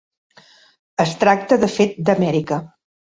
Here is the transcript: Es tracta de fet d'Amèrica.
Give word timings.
Es 1.05 1.11
tracta 1.23 1.57
de 1.65 1.69
fet 1.73 1.93
d'Amèrica. 2.09 2.59